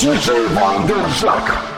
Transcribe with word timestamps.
DJ 0.00 0.48
Wandersack. 0.56 1.69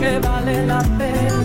Que 0.00 0.18
vale 0.20 0.66
la 0.66 0.82
pena. 0.98 1.35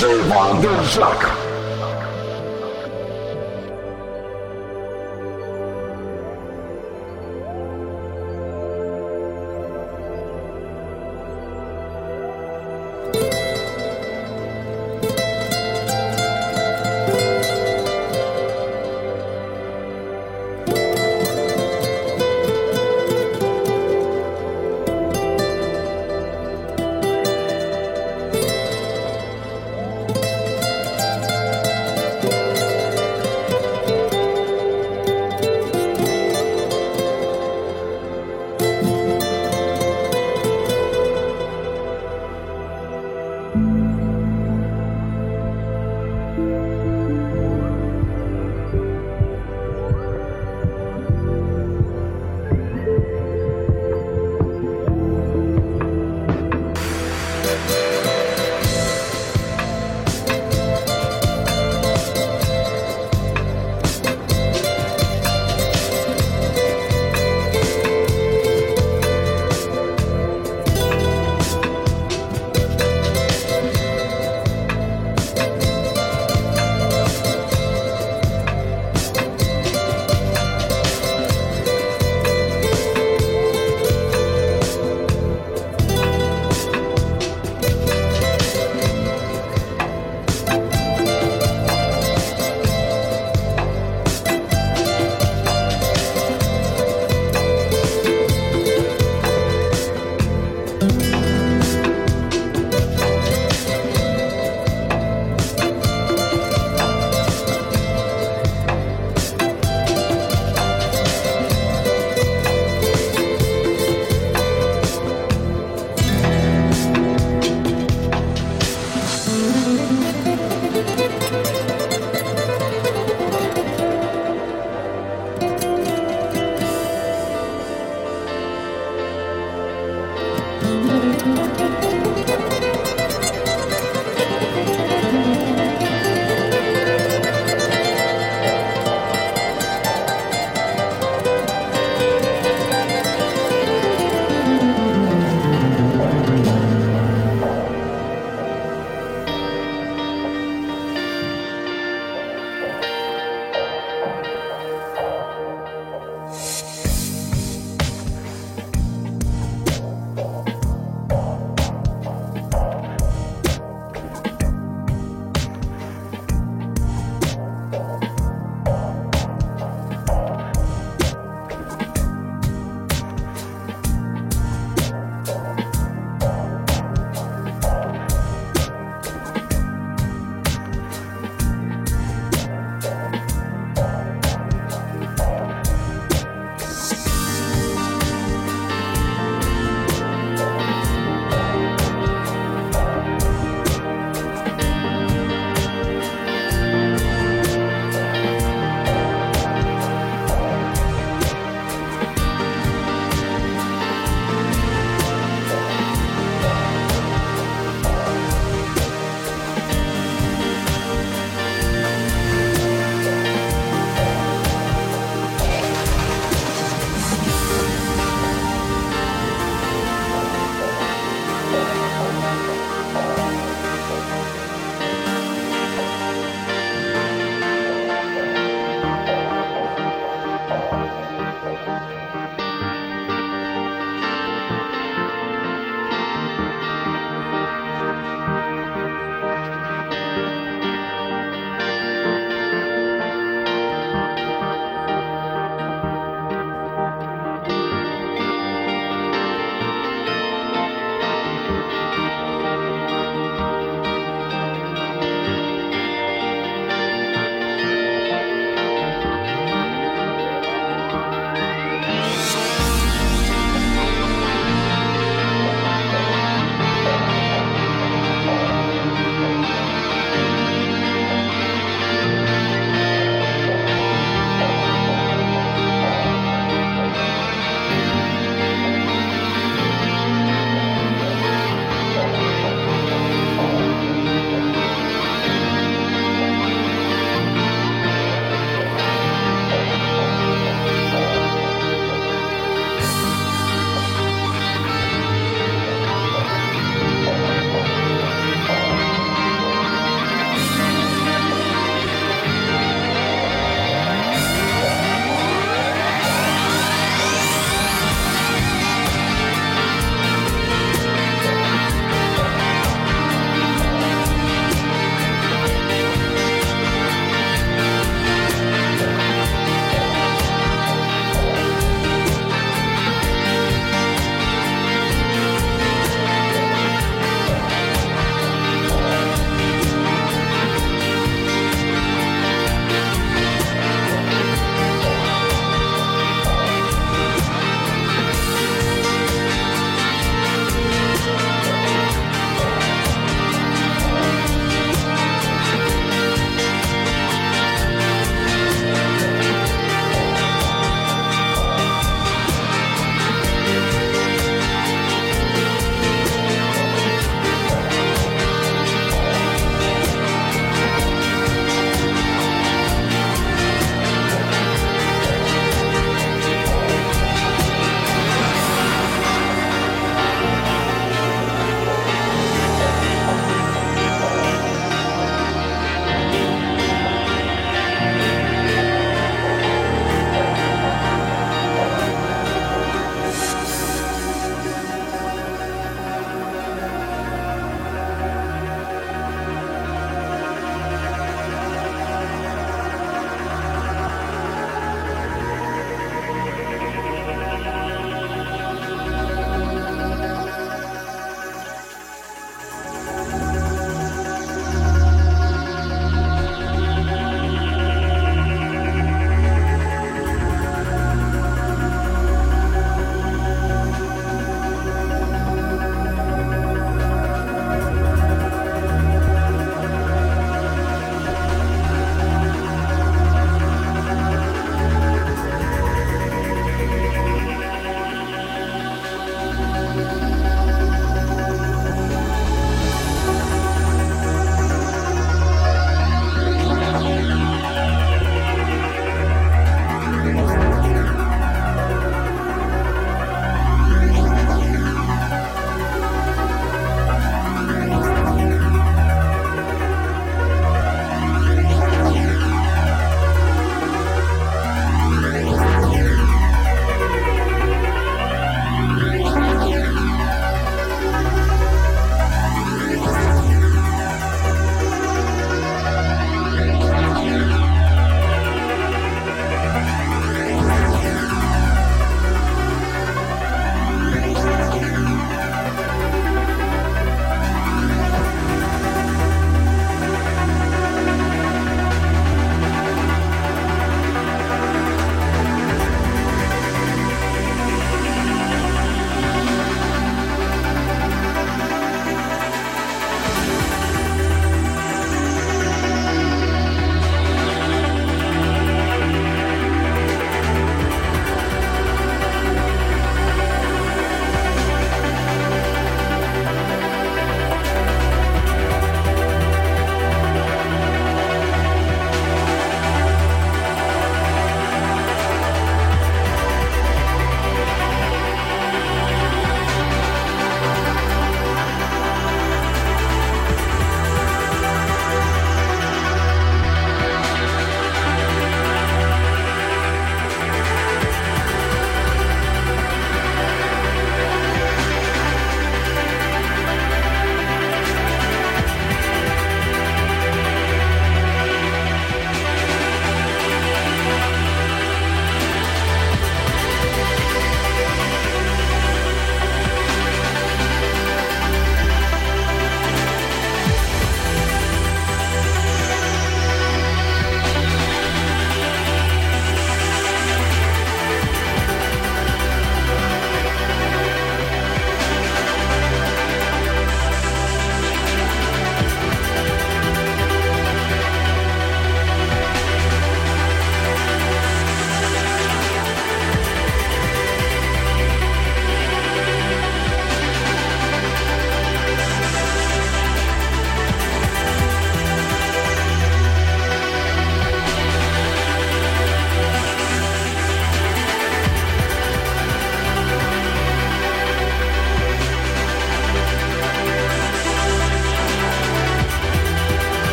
DJ 0.00 0.24
Wanderzak. 0.28 1.29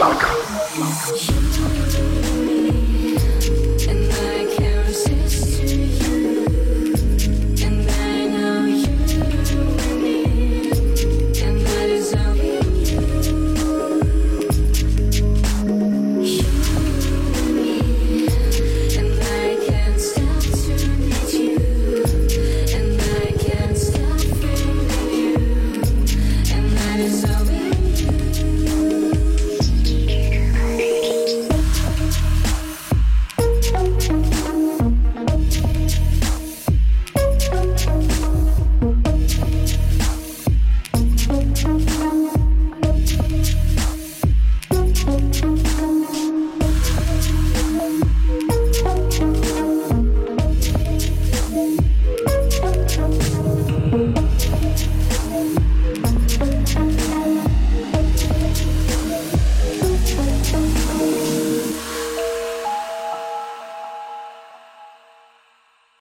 And 0.00 0.47